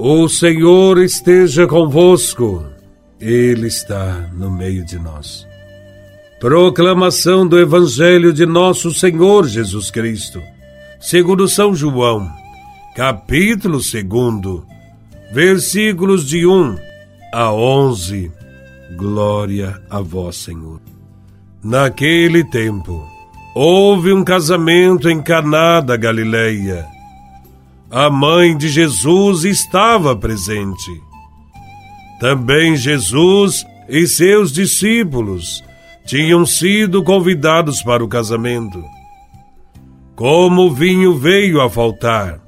O 0.00 0.28
Senhor 0.28 0.98
esteja 0.98 1.66
convosco, 1.66 2.64
Ele 3.20 3.66
está 3.66 4.30
no 4.32 4.48
meio 4.48 4.84
de 4.84 4.96
nós. 4.96 5.44
Proclamação 6.38 7.44
do 7.44 7.58
Evangelho 7.58 8.32
de 8.32 8.46
Nosso 8.46 8.94
Senhor 8.94 9.48
Jesus 9.48 9.90
Cristo, 9.90 10.40
segundo 11.00 11.48
São 11.48 11.74
João, 11.74 12.30
capítulo 12.94 13.78
2, 13.78 14.62
versículos 15.32 16.24
de 16.24 16.46
1 16.46 16.78
a 17.34 17.52
11. 17.52 18.30
Glória 18.96 19.82
a 19.90 20.00
Vós, 20.00 20.36
Senhor. 20.36 20.80
Naquele 21.60 22.44
tempo, 22.44 23.04
houve 23.52 24.12
um 24.12 24.22
casamento 24.22 25.10
em 25.10 25.20
Caná 25.20 25.80
da 25.80 25.96
Galileia 25.96 26.86
a 27.90 28.10
mãe 28.10 28.56
de 28.56 28.68
Jesus 28.68 29.44
estava 29.44 30.14
presente. 30.14 30.90
Também 32.20 32.76
Jesus 32.76 33.64
e 33.88 34.06
seus 34.06 34.52
discípulos 34.52 35.64
tinham 36.04 36.44
sido 36.44 37.02
convidados 37.02 37.82
para 37.82 38.04
o 38.04 38.08
casamento. 38.08 38.84
Como 40.14 40.66
o 40.66 40.74
vinho 40.74 41.16
veio 41.16 41.60
a 41.60 41.70
faltar, 41.70 42.40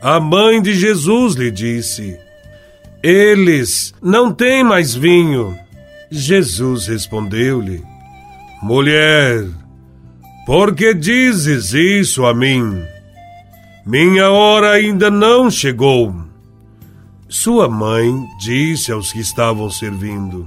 a 0.00 0.18
mãe 0.18 0.62
de 0.62 0.72
Jesus 0.72 1.34
lhe 1.34 1.50
disse: 1.50 2.18
Eles 3.02 3.92
não 4.00 4.32
têm 4.32 4.64
mais 4.64 4.94
vinho. 4.94 5.54
Jesus 6.10 6.86
respondeu-lhe: 6.86 7.82
Mulher, 8.62 9.46
por 10.46 10.74
que 10.74 10.94
dizes 10.94 11.74
isso 11.74 12.24
a 12.24 12.32
mim? 12.32 12.82
Minha 13.86 14.30
hora 14.30 14.72
ainda 14.72 15.10
não 15.10 15.50
chegou. 15.50 16.14
Sua 17.28 17.68
mãe 17.68 18.12
disse 18.38 18.92
aos 18.92 19.12
que 19.12 19.20
estavam 19.20 19.70
servindo: 19.70 20.46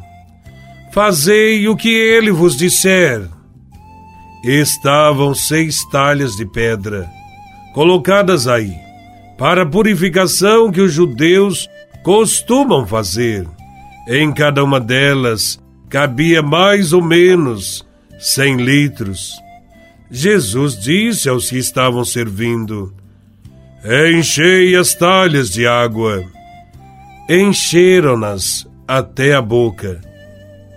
Fazei 0.92 1.67
o 1.67 1.75
que 1.75 1.90
ele 1.90 2.31
vos 2.31 2.56
disser. 2.56 3.28
Estavam 4.44 5.34
seis 5.34 5.84
talhas 5.90 6.36
de 6.36 6.45
pedra, 6.45 7.09
colocadas 7.73 8.48
aí, 8.48 8.75
para 9.38 9.64
a 9.64 9.66
purificação 9.66 10.72
que 10.72 10.81
os 10.81 10.94
judeus 10.94 11.68
costumam 12.03 12.86
fazer. 12.86 13.47
Em 14.08 14.31
cada 14.34 14.64
uma 14.64 14.80
delas 14.80 15.58
cabia 15.90 16.42
mais 16.42 16.92
ou 16.92 17.02
menos 17.02 17.86
cem 18.20 18.58
litros. 18.58 19.31
Jesus 20.12 20.78
disse 20.78 21.30
aos 21.30 21.50
que 21.50 21.58
estavam 21.58 22.03
servindo: 22.03 22.94
Enchei 23.86 24.78
as 24.78 24.95
talhas 24.95 25.50
de 25.50 25.67
água. 25.67 26.23
Encheram-nas 27.30 28.66
até 28.88 29.34
a 29.34 29.42
boca. 29.42 30.00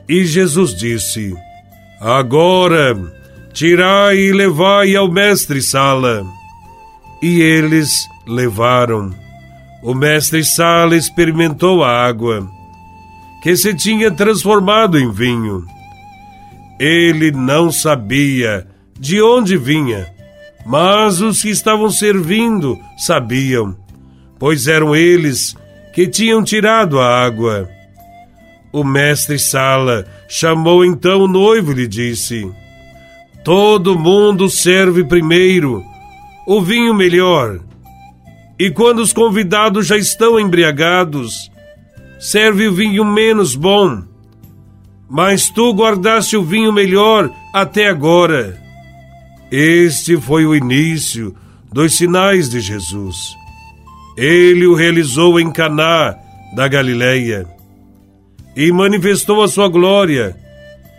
E 0.09 0.25
Jesus 0.25 0.75
disse: 0.75 1.33
Agora 2.01 2.97
tirai 3.53 4.17
e 4.17 4.33
levai 4.33 4.97
ao 4.97 5.09
mestre-sala. 5.09 6.27
E 7.23 7.41
eles 7.41 8.09
levaram. 8.27 9.15
O 9.85 9.95
mestre-sala 9.95 10.97
experimentou 10.97 11.85
a 11.85 12.07
água, 12.09 12.51
que 13.41 13.57
se 13.57 13.73
tinha 13.73 14.11
transformado 14.11 14.99
em 14.99 15.13
vinho. 15.13 15.65
Ele 16.81 17.31
não 17.31 17.71
sabia 17.71 18.67
de 18.99 19.23
onde 19.23 19.57
vinha 19.57 20.16
mas 20.67 21.21
os 21.21 21.43
que 21.43 21.49
estavam 21.49 21.89
servindo 21.89 22.77
sabiam, 22.99 23.77
pois 24.37 24.67
eram 24.67 24.97
eles 24.97 25.57
que 25.95 26.09
tinham 26.09 26.43
tirado 26.43 26.99
a 26.99 27.25
água. 27.25 27.71
O 28.73 28.83
mestre 28.83 29.39
Sala 29.39 30.05
chamou 30.29 30.85
então 30.85 31.21
o 31.21 31.29
noivo 31.29 31.71
e 31.71 31.77
lhe 31.77 31.87
disse: 31.87 32.51
Todo 33.45 33.97
mundo 33.97 34.51
serve 34.51 35.05
primeiro 35.05 35.85
o 36.45 36.61
vinho 36.61 36.93
melhor, 36.93 37.61
e 38.59 38.69
quando 38.69 38.99
os 38.99 39.13
convidados 39.13 39.87
já 39.87 39.97
estão 39.97 40.39
embriagados, 40.39 41.49
serve 42.19 42.67
o 42.67 42.75
vinho 42.75 43.05
menos 43.05 43.55
bom. 43.55 44.03
Mas 45.09 45.49
tu 45.49 45.73
guardaste 45.73 46.37
o 46.37 46.43
vinho 46.43 46.73
melhor 46.73 47.31
até 47.55 47.89
agora. 47.89 48.66
Este 49.51 50.21
foi 50.21 50.45
o 50.45 50.55
início 50.55 51.35
dos 51.73 51.97
sinais 51.97 52.49
de 52.49 52.61
Jesus. 52.61 53.37
Ele 54.17 54.67
o 54.67 54.75
realizou 54.75 55.39
em 55.39 55.53
Caná 55.53 56.17
da 56.55 56.67
Galileia 56.67 57.47
e 58.57 58.73
manifestou 58.73 59.43
a 59.43 59.49
sua 59.49 59.69
glória, 59.69 60.35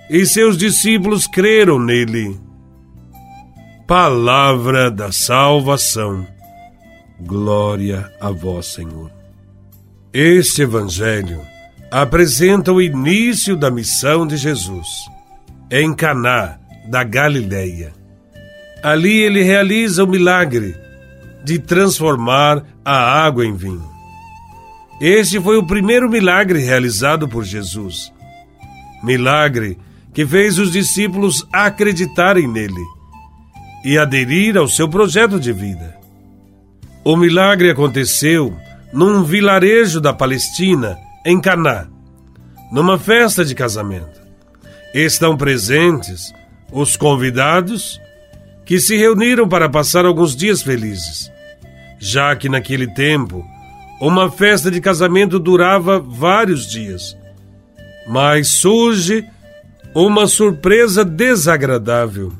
e 0.09 0.25
seus 0.25 0.57
discípulos 0.57 1.25
creram 1.25 1.79
nele. 1.79 2.39
Palavra 3.87 4.91
da 4.91 5.11
salvação. 5.11 6.27
Glória 7.19 8.11
a 8.21 8.29
vós, 8.29 8.67
Senhor. 8.67 9.11
Este 10.13 10.61
evangelho 10.61 11.41
apresenta 11.89 12.71
o 12.71 12.81
início 12.81 13.55
da 13.55 13.71
missão 13.71 14.27
de 14.27 14.37
Jesus 14.37 14.87
em 15.71 15.93
Caná 15.93 16.59
da 16.87 17.03
Galileia. 17.03 17.96
Ali 18.83 19.19
ele 19.19 19.43
realiza 19.43 20.03
o 20.03 20.07
milagre 20.07 20.75
de 21.43 21.59
transformar 21.59 22.63
a 22.83 23.25
água 23.25 23.45
em 23.45 23.55
vinho. 23.55 23.89
Este 24.99 25.39
foi 25.39 25.57
o 25.57 25.65
primeiro 25.65 26.09
milagre 26.09 26.59
realizado 26.59 27.27
por 27.27 27.43
Jesus. 27.43 28.11
Milagre 29.03 29.77
que 30.13 30.25
fez 30.25 30.57
os 30.57 30.71
discípulos 30.71 31.47
acreditarem 31.53 32.47
nele 32.47 32.83
e 33.85 33.97
aderir 33.97 34.57
ao 34.57 34.67
seu 34.67 34.89
projeto 34.89 35.39
de 35.39 35.53
vida. 35.53 35.95
O 37.03 37.15
milagre 37.15 37.69
aconteceu 37.69 38.55
num 38.91 39.23
vilarejo 39.23 40.01
da 40.01 40.11
Palestina, 40.11 40.97
em 41.25 41.39
Caná, 41.39 41.87
numa 42.71 42.97
festa 42.97 43.45
de 43.45 43.53
casamento. 43.53 44.19
Estão 44.93 45.37
presentes 45.37 46.33
os 46.71 46.97
convidados 46.97 48.01
que 48.67 48.81
se 48.81 48.97
reuniram 48.97 49.47
para 49.47 49.69
passar 49.69 50.05
alguns 50.05 50.35
dias 50.35 50.61
felizes, 50.61 51.31
já 51.97 52.35
que 52.35 52.49
naquele 52.49 52.85
tempo 52.93 53.43
uma 54.01 54.29
festa 54.29 54.69
de 54.69 54.81
casamento 54.81 55.39
durava 55.39 55.99
vários 55.99 56.67
dias. 56.67 57.17
Mas 58.05 58.49
surge 58.49 59.25
uma 59.95 60.27
surpresa 60.27 61.05
desagradável. 61.05 62.33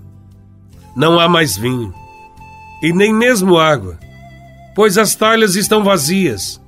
Não 0.95 1.17
há 1.17 1.29
mais 1.29 1.55
vinho, 1.57 1.93
e 2.83 2.91
nem 2.91 3.13
mesmo 3.13 3.57
água, 3.57 3.97
pois 4.75 4.97
as 4.97 5.15
talhas 5.15 5.55
estão 5.55 5.81
vazias. 5.81 6.61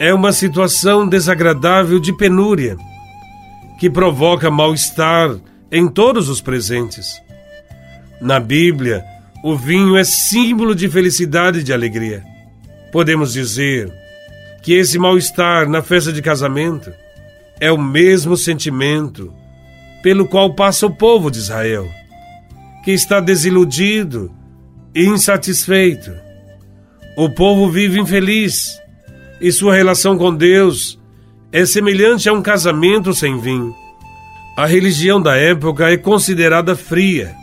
É 0.00 0.14
uma 0.14 0.32
situação 0.32 1.06
desagradável 1.06 2.00
de 2.00 2.14
penúria, 2.14 2.78
que 3.78 3.90
provoca 3.90 4.50
mal-estar 4.50 5.36
em 5.70 5.86
todos 5.86 6.30
os 6.30 6.40
presentes. 6.40 7.20
Na 8.20 8.40
Bíblia, 8.40 9.04
o 9.44 9.56
vinho 9.56 9.96
é 9.96 10.02
símbolo 10.02 10.74
de 10.74 10.88
felicidade 10.88 11.60
e 11.60 11.62
de 11.62 11.72
alegria. 11.72 12.24
Podemos 12.90 13.32
dizer 13.32 13.92
que 14.62 14.72
esse 14.74 14.98
mal-estar 14.98 15.68
na 15.68 15.82
festa 15.82 16.12
de 16.12 16.20
casamento 16.20 16.92
é 17.60 17.70
o 17.70 17.78
mesmo 17.78 18.36
sentimento 18.36 19.32
pelo 20.02 20.26
qual 20.26 20.54
passa 20.54 20.86
o 20.86 20.94
povo 20.94 21.30
de 21.30 21.38
Israel, 21.38 21.88
que 22.84 22.90
está 22.90 23.20
desiludido 23.20 24.32
e 24.94 25.04
insatisfeito. 25.04 26.12
O 27.16 27.30
povo 27.30 27.70
vive 27.70 28.00
infeliz 28.00 28.80
e 29.40 29.52
sua 29.52 29.74
relação 29.74 30.18
com 30.18 30.34
Deus 30.34 30.98
é 31.52 31.64
semelhante 31.64 32.28
a 32.28 32.32
um 32.32 32.42
casamento 32.42 33.14
sem 33.14 33.38
vinho. 33.38 33.74
A 34.56 34.66
religião 34.66 35.22
da 35.22 35.36
época 35.36 35.88
é 35.88 35.96
considerada 35.96 36.74
fria 36.74 37.34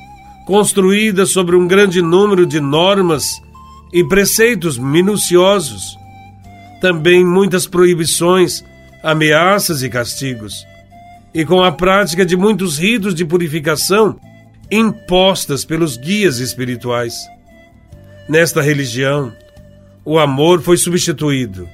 construída 0.45 1.25
sobre 1.25 1.55
um 1.55 1.67
grande 1.67 2.01
número 2.01 2.45
de 2.45 2.59
normas 2.59 3.41
e 3.91 4.03
preceitos 4.03 4.77
minuciosos, 4.77 5.97
também 6.79 7.25
muitas 7.25 7.65
proibições, 7.65 8.63
ameaças 9.03 9.81
e 9.81 9.89
castigos, 9.89 10.65
e 11.33 11.43
com 11.43 11.63
a 11.63 11.71
prática 11.71 12.25
de 12.25 12.37
muitos 12.37 12.77
ritos 12.77 13.15
de 13.15 13.25
purificação 13.25 14.19
impostas 14.71 15.65
pelos 15.65 15.97
guias 15.97 16.39
espirituais. 16.39 17.15
Nesta 18.27 18.61
religião, 18.61 19.33
o 20.03 20.19
amor 20.19 20.61
foi 20.61 20.77
substituído 20.77 21.67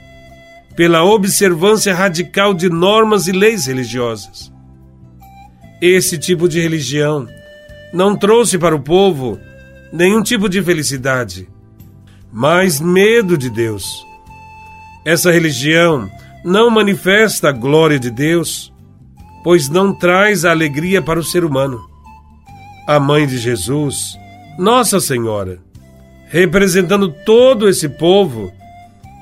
pela 0.75 1.03
observância 1.03 1.93
radical 1.93 2.53
de 2.53 2.69
normas 2.69 3.27
e 3.27 3.31
leis 3.31 3.65
religiosas. 3.65 4.51
Esse 5.81 6.17
tipo 6.17 6.47
de 6.47 6.61
religião 6.61 7.27
não 7.93 8.15
trouxe 8.15 8.57
para 8.57 8.75
o 8.75 8.79
povo 8.79 9.39
nenhum 9.91 10.23
tipo 10.23 10.47
de 10.47 10.61
felicidade, 10.61 11.49
mas 12.31 12.79
medo 12.79 13.37
de 13.37 13.49
Deus. 13.49 14.05
Essa 15.05 15.31
religião 15.31 16.09
não 16.43 16.69
manifesta 16.69 17.49
a 17.49 17.51
glória 17.51 17.99
de 17.99 18.09
Deus, 18.09 18.71
pois 19.43 19.67
não 19.69 19.93
traz 19.93 20.45
a 20.45 20.51
alegria 20.51 21.01
para 21.01 21.19
o 21.19 21.23
ser 21.23 21.43
humano. 21.43 21.81
A 22.87 22.99
mãe 22.99 23.27
de 23.27 23.37
Jesus, 23.37 24.17
Nossa 24.57 24.99
Senhora, 24.99 25.59
representando 26.27 27.09
todo 27.09 27.67
esse 27.67 27.89
povo, 27.89 28.51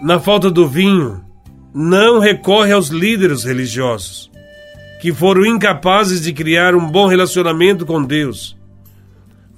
na 0.02 0.20
falta 0.20 0.52
do 0.52 0.68
vinho, 0.68 1.24
não 1.74 2.20
recorre 2.20 2.72
aos 2.72 2.90
líderes 2.90 3.44
religiosos, 3.44 4.30
que 5.02 5.14
foram 5.14 5.46
incapazes 5.46 6.22
de 6.22 6.34
criar 6.34 6.76
um 6.76 6.88
bom 6.88 7.08
relacionamento 7.08 7.86
com 7.86 8.04
Deus, 8.04 8.59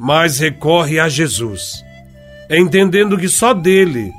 mas 0.03 0.39
recorre 0.39 0.99
a 0.99 1.07
Jesus, 1.07 1.85
entendendo 2.49 3.19
que 3.19 3.29
só 3.29 3.53
dele 3.53 4.11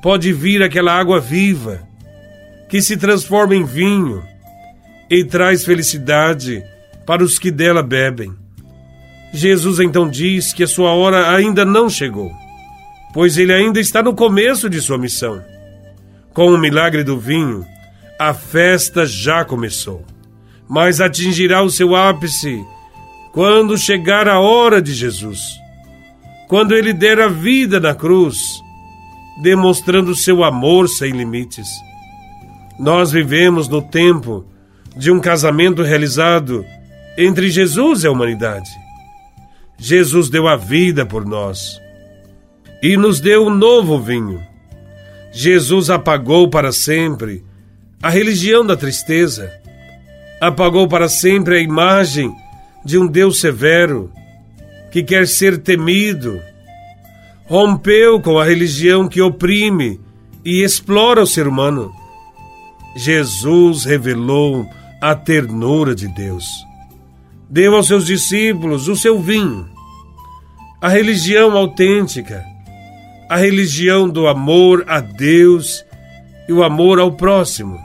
pode 0.00 0.32
vir 0.32 0.62
aquela 0.62 0.96
água 0.96 1.18
viva 1.18 1.82
que 2.68 2.80
se 2.80 2.96
transforma 2.96 3.52
em 3.52 3.64
vinho 3.64 4.22
e 5.10 5.24
traz 5.24 5.64
felicidade 5.64 6.62
para 7.04 7.24
os 7.24 7.36
que 7.36 7.50
dela 7.50 7.82
bebem. 7.82 8.32
Jesus 9.32 9.80
então 9.80 10.08
diz 10.08 10.52
que 10.52 10.62
a 10.62 10.68
sua 10.68 10.92
hora 10.92 11.34
ainda 11.34 11.64
não 11.64 11.90
chegou, 11.90 12.30
pois 13.12 13.36
ele 13.36 13.52
ainda 13.52 13.80
está 13.80 14.04
no 14.04 14.14
começo 14.14 14.70
de 14.70 14.80
sua 14.80 14.98
missão. 14.98 15.44
Com 16.32 16.46
o 16.52 16.58
milagre 16.58 17.02
do 17.02 17.18
vinho, 17.18 17.66
a 18.20 18.32
festa 18.32 19.04
já 19.04 19.44
começou, 19.44 20.04
mas 20.68 21.00
atingirá 21.00 21.60
o 21.60 21.70
seu 21.70 21.96
ápice 21.96 22.64
quando 23.34 23.76
chegar 23.76 24.28
a 24.28 24.38
hora 24.38 24.80
de 24.80 24.94
Jesus, 24.94 25.40
quando 26.48 26.72
ele 26.72 26.92
der 26.92 27.20
a 27.20 27.26
vida 27.26 27.80
na 27.80 27.92
cruz 27.92 28.62
demonstrando 29.42 30.14
seu 30.14 30.44
amor 30.44 30.88
sem 30.88 31.10
limites. 31.10 31.66
Nós 32.78 33.10
vivemos 33.10 33.68
no 33.68 33.82
tempo 33.82 34.46
de 34.96 35.10
um 35.10 35.18
casamento 35.18 35.82
realizado 35.82 36.64
entre 37.18 37.50
Jesus 37.50 38.04
e 38.04 38.06
a 38.06 38.12
humanidade. 38.12 38.70
Jesus 39.76 40.30
deu 40.30 40.46
a 40.46 40.54
vida 40.54 41.04
por 41.04 41.26
nós 41.26 41.80
e 42.80 42.96
nos 42.96 43.20
deu 43.20 43.46
um 43.46 43.50
novo 43.50 43.98
vinho. 43.98 44.40
Jesus 45.32 45.90
apagou 45.90 46.48
para 46.48 46.70
sempre 46.70 47.44
a 48.00 48.08
religião 48.08 48.64
da 48.64 48.76
tristeza, 48.76 49.52
apagou 50.40 50.86
para 50.86 51.08
sempre 51.08 51.56
a 51.56 51.60
imagem 51.60 52.32
de 52.84 52.98
um 52.98 53.06
Deus 53.06 53.40
severo 53.40 54.12
que 54.92 55.02
quer 55.02 55.26
ser 55.26 55.58
temido 55.58 56.40
rompeu 57.46 58.20
com 58.20 58.38
a 58.38 58.44
religião 58.44 59.08
que 59.08 59.20
oprime 59.20 60.00
e 60.44 60.62
explora 60.62 61.22
o 61.22 61.26
ser 61.26 61.46
humano. 61.46 61.92
Jesus 62.96 63.84
revelou 63.84 64.66
a 65.00 65.14
ternura 65.14 65.94
de 65.94 66.08
Deus. 66.08 66.46
Deu 67.50 67.74
aos 67.74 67.86
seus 67.86 68.06
discípulos 68.06 68.88
o 68.88 68.96
seu 68.96 69.20
vinho, 69.20 69.68
a 70.80 70.88
religião 70.88 71.56
autêntica, 71.56 72.44
a 73.28 73.36
religião 73.36 74.08
do 74.08 74.26
amor 74.26 74.84
a 74.86 75.00
Deus 75.00 75.84
e 76.48 76.52
o 76.52 76.62
amor 76.62 76.98
ao 76.98 77.12
próximo. 77.12 77.78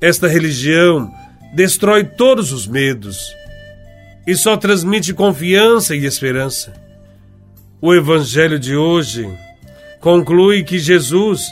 Esta 0.00 0.28
religião 0.28 1.12
destrói 1.54 2.04
todos 2.04 2.52
os 2.52 2.66
medos 2.66 3.18
e 4.26 4.34
só 4.34 4.56
transmite 4.56 5.14
confiança 5.14 5.94
e 5.94 6.04
esperança. 6.04 6.72
O 7.80 7.94
Evangelho 7.94 8.58
de 8.58 8.76
hoje 8.76 9.28
conclui 10.00 10.62
que 10.62 10.78
Jesus, 10.78 11.46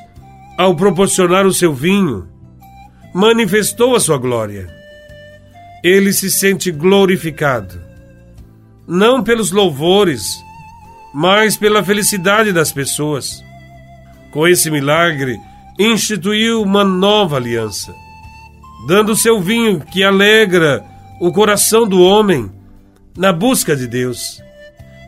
ao 0.59 0.75
proporcionar 0.77 1.47
o 1.47 1.53
seu 1.53 1.73
vinho, 1.73 2.29
manifestou 3.15 3.95
a 3.95 4.01
sua 4.01 4.19
glória. 4.19 4.69
Ele 5.83 6.13
se 6.13 6.31
sente 6.31 6.71
glorificado, 6.71 7.81
não 8.87 9.23
pelos 9.23 9.51
louvores, 9.51 10.37
mas 11.15 11.57
pela 11.57 11.83
felicidade 11.83 12.53
das 12.53 12.73
pessoas. 12.73 13.43
Com 14.31 14.47
esse 14.47 14.71
milagre, 14.71 15.39
instituiu 15.79 16.61
uma 16.63 16.85
nova 16.85 17.37
aliança, 17.37 17.95
dando 18.87 19.17
seu 19.17 19.41
vinho 19.41 19.81
que 19.81 20.03
alegra 20.03 20.85
o 21.21 21.33
coração 21.33 21.89
do 21.89 22.03
homem 22.03 22.58
na 23.19 23.33
busca 23.33 23.75
de 23.75 23.89
Deus. 23.89 24.41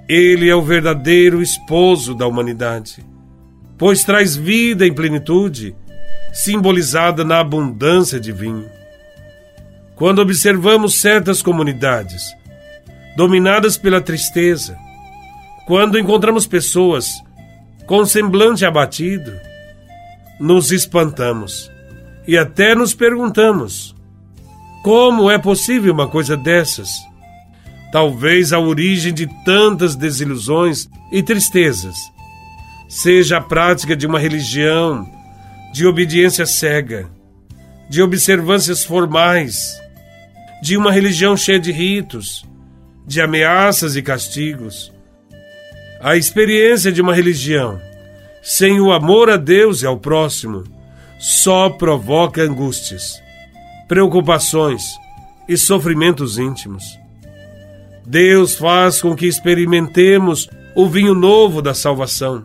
Ele 0.09 0.49
é 0.49 0.55
o 0.55 0.61
verdadeiro 0.61 1.41
esposo 1.41 2.13
da 2.13 2.27
humanidade, 2.27 3.07
pois 3.79 4.03
traz 4.03 4.35
vida 4.35 4.85
em 4.85 4.93
plenitude, 4.93 5.77
simbolizada 6.33 7.25
na 7.25 7.39
abundância 7.39 8.19
de 8.19 8.33
vinho. 8.33 8.69
Quando 9.95 10.19
observamos 10.19 11.01
certas 11.01 11.41
comunidades 11.41 12.25
dominadas 13.17 13.79
pela 13.79 14.01
tristeza, 14.01 14.77
quando 15.65 15.99
encontramos 15.99 16.49
pessoas 16.49 17.23
com 17.87 18.05
semblante 18.05 18.65
abatido, 18.65 19.33
nos 20.41 20.73
espantamos 20.73 21.71
e 22.27 22.37
até 22.37 22.75
nos 22.75 22.93
perguntamos: 22.93 23.95
como 24.83 25.31
é 25.31 25.39
possível 25.39 25.93
uma 25.93 26.09
coisa 26.09 26.37
dessas? 26.37 27.10
Talvez 27.93 28.53
a 28.53 28.59
origem 28.59 29.13
de 29.13 29.27
tantas 29.45 29.97
desilusões 29.97 30.89
e 31.11 31.23
tristezas 31.23 31.97
seja 32.89 33.39
a 33.39 33.41
prática 33.41 33.97
de 33.97 34.07
uma 34.07 34.19
religião 34.19 35.09
de 35.73 35.87
obediência 35.87 36.45
cega, 36.45 37.09
de 37.89 38.03
observâncias 38.03 38.85
formais, 38.85 39.81
de 40.63 40.77
uma 40.77 40.93
religião 40.93 41.37
cheia 41.37 41.59
de 41.59 41.73
ritos, 41.73 42.45
de 43.07 43.21
ameaças 43.21 43.97
e 43.97 44.03
castigos. 44.03 44.93
A 46.01 46.17
experiência 46.17 46.91
de 46.91 47.01
uma 47.01 47.15
religião 47.15 47.81
sem 48.43 48.81
o 48.81 48.93
amor 48.93 49.31
a 49.31 49.37
Deus 49.37 49.83
e 49.83 49.87
ao 49.87 49.99
próximo 49.99 50.65
só 51.19 51.69
provoca 51.71 52.43
angústias, 52.43 53.23
preocupações 53.87 54.83
e 55.49 55.57
sofrimentos 55.57 56.39
íntimos. 56.39 57.00
Deus 58.07 58.55
faz 58.57 59.01
com 59.01 59.15
que 59.15 59.27
experimentemos 59.27 60.49
o 60.75 60.89
vinho 60.89 61.15
novo 61.15 61.61
da 61.61 61.75
salvação, 61.75 62.45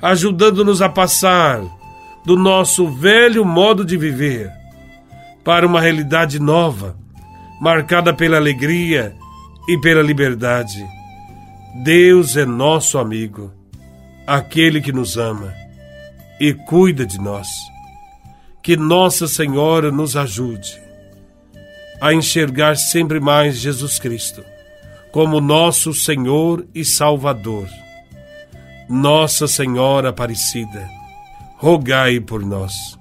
ajudando-nos 0.00 0.80
a 0.80 0.88
passar 0.88 1.62
do 2.24 2.36
nosso 2.36 2.88
velho 2.88 3.44
modo 3.44 3.84
de 3.84 3.96
viver 3.96 4.50
para 5.44 5.66
uma 5.66 5.80
realidade 5.80 6.38
nova, 6.38 6.96
marcada 7.60 8.12
pela 8.12 8.36
alegria 8.36 9.14
e 9.68 9.78
pela 9.78 10.02
liberdade. 10.02 10.84
Deus 11.82 12.36
é 12.36 12.44
nosso 12.44 12.98
amigo, 12.98 13.52
aquele 14.26 14.80
que 14.80 14.92
nos 14.92 15.16
ama 15.16 15.52
e 16.40 16.52
cuida 16.54 17.04
de 17.06 17.18
nós. 17.18 17.48
Que 18.62 18.76
Nossa 18.76 19.26
Senhora 19.26 19.90
nos 19.90 20.16
ajude 20.16 20.80
a 22.00 22.12
enxergar 22.12 22.76
sempre 22.76 23.20
mais 23.20 23.58
Jesus 23.58 23.98
Cristo 23.98 24.42
como 25.12 25.40
nosso 25.40 25.92
Senhor 25.92 26.66
e 26.74 26.84
Salvador. 26.84 27.66
Nossa 28.88 29.46
Senhora 29.46 30.10
Aparecida, 30.10 30.88
rogai 31.56 32.20
por 32.20 32.44
nós. 32.44 32.99